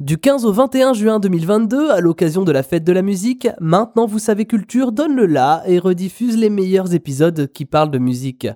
[0.00, 4.06] Du 15 au 21 juin 2022, à l'occasion de la fête de la musique, Maintenant
[4.06, 8.48] Vous savez Culture donne le la et rediffuse les meilleurs épisodes qui parlent de musique.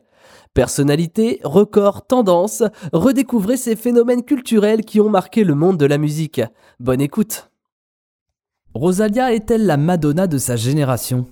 [0.54, 2.62] Personnalité, records, tendances,
[2.94, 6.40] redécouvrez ces phénomènes culturels qui ont marqué le monde de la musique.
[6.80, 7.50] Bonne écoute.
[8.72, 11.26] Rosalia est-elle la Madonna de sa génération?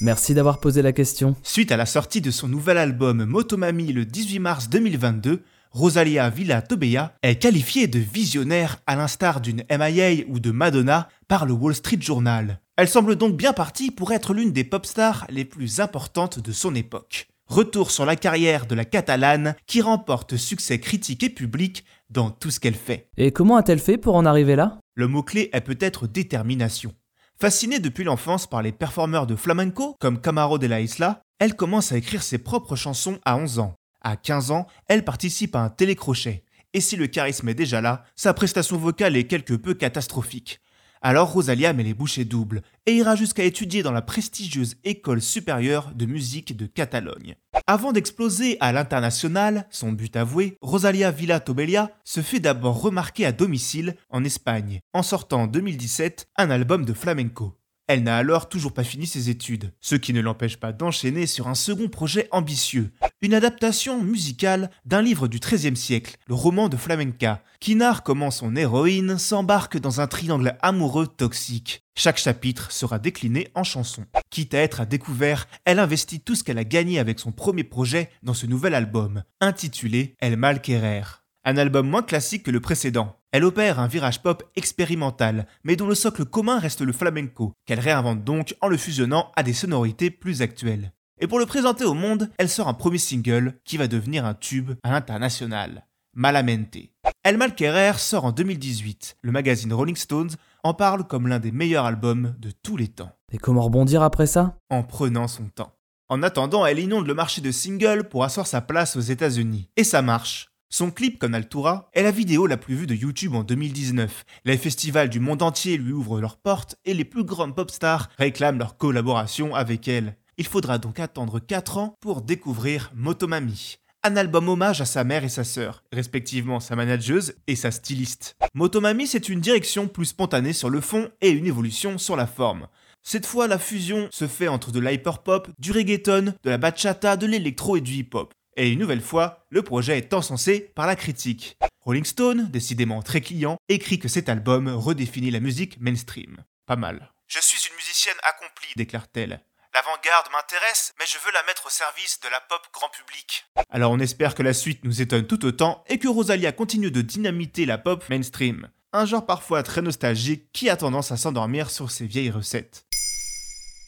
[0.00, 1.36] Merci d'avoir posé la question.
[1.44, 6.60] Suite à la sortie de son nouvel album Motomami le 18 mars 2022, Rosalia Villa
[6.60, 11.74] Tobeya est qualifiée de visionnaire à l'instar d'une MIA ou de Madonna par le Wall
[11.74, 12.60] Street Journal.
[12.76, 16.52] Elle semble donc bien partie pour être l'une des pop stars les plus importantes de
[16.52, 17.28] son époque.
[17.46, 22.50] Retour sur la carrière de la Catalane qui remporte succès critique et public dans tout
[22.50, 23.08] ce qu'elle fait.
[23.16, 24.78] Et comment a-t-elle fait pour en arriver là?
[24.94, 26.92] Le mot-clé est peut-être détermination.
[27.40, 31.92] Fascinée depuis l'enfance par les performeurs de flamenco comme Camaro de la Isla, elle commence
[31.92, 33.74] à écrire ses propres chansons à 11 ans.
[34.02, 36.44] À 15 ans, elle participe à un télécrochet.
[36.74, 40.60] Et si le charisme est déjà là, sa prestation vocale est quelque peu catastrophique.
[41.04, 45.92] Alors Rosalia met les bouchées doubles et ira jusqu'à étudier dans la prestigieuse École supérieure
[45.96, 47.34] de musique de Catalogne.
[47.66, 53.32] Avant d'exploser à l'international, son but avoué, Rosalia Villa Tobelia se fait d'abord remarquer à
[53.32, 57.58] domicile en Espagne, en sortant en 2017 un album de flamenco.
[57.88, 61.48] Elle n'a alors toujours pas fini ses études, ce qui ne l'empêche pas d'enchaîner sur
[61.48, 66.76] un second projet ambitieux, une adaptation musicale d'un livre du XIIIe siècle, le roman de
[66.76, 71.84] Flamenca, qui narre comment son héroïne s'embarque dans un triangle amoureux toxique.
[71.94, 74.04] Chaque chapitre sera décliné en chanson.
[74.30, 77.64] Quitte à être à découvert, elle investit tout ce qu'elle a gagné avec son premier
[77.64, 81.21] projet dans ce nouvel album, intitulé El Malquerer.
[81.44, 83.16] Un album moins classique que le précédent.
[83.32, 87.80] Elle opère un virage pop expérimental, mais dont le socle commun reste le flamenco, qu'elle
[87.80, 90.92] réinvente donc en le fusionnant à des sonorités plus actuelles.
[91.20, 94.34] Et pour le présenter au monde, elle sort un premier single qui va devenir un
[94.34, 95.86] tube à l'international.
[96.14, 96.90] Malamente.
[97.24, 99.16] El Malquerer sort en 2018.
[99.22, 103.10] Le magazine Rolling Stones en parle comme l'un des meilleurs albums de tous les temps.
[103.32, 104.58] Et comment rebondir après ça?
[104.70, 105.72] En prenant son temps.
[106.08, 109.68] En attendant, elle inonde le marché de singles pour asseoir sa place aux États-Unis.
[109.76, 110.51] Et ça marche.
[110.74, 114.24] Son clip Con Altura est la vidéo la plus vue de YouTube en 2019.
[114.46, 118.08] Les festivals du monde entier lui ouvrent leurs portes et les plus grandes pop stars
[118.16, 120.16] réclament leur collaboration avec elle.
[120.38, 123.80] Il faudra donc attendre 4 ans pour découvrir Motomami.
[124.02, 128.38] Un album hommage à sa mère et sa sœur, respectivement sa manageuse et sa styliste.
[128.54, 132.66] Motomami, c'est une direction plus spontanée sur le fond et une évolution sur la forme.
[133.02, 137.26] Cette fois, la fusion se fait entre de l'hyperpop, du reggaeton, de la bachata, de
[137.26, 138.32] l'électro et du hip-hop.
[138.56, 141.56] Et une nouvelle fois, le projet est encensé par la critique.
[141.80, 146.44] Rolling Stone, décidément très client, écrit que cet album redéfinit la musique mainstream.
[146.66, 147.12] Pas mal.
[147.28, 149.40] Je suis une musicienne accomplie, déclare-t-elle.
[149.74, 153.46] L'avant-garde m'intéresse, mais je veux la mettre au service de la pop grand public.
[153.70, 157.00] Alors on espère que la suite nous étonne tout autant et que Rosalia continue de
[157.00, 158.68] dynamiter la pop mainstream.
[158.92, 162.84] Un genre parfois très nostalgique qui a tendance à s'endormir sur ses vieilles recettes.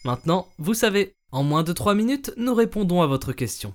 [0.06, 3.74] Maintenant, vous savez, en moins de 3 minutes, nous répondons à votre question.